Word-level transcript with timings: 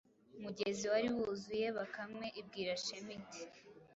mugezi 0.43 0.85
wari 0.91 1.09
wuzuye. 1.15 1.67
Bakame 1.77 2.25
ibwira 2.39 2.73
Shema 2.83 3.11
iti:“ 3.19 3.41